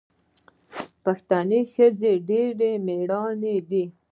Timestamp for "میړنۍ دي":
2.85-3.85